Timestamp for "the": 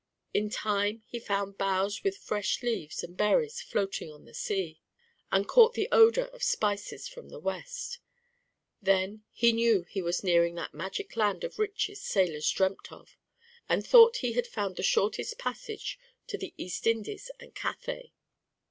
4.25-4.33, 5.75-5.87, 7.29-7.37, 14.75-14.81, 16.35-16.55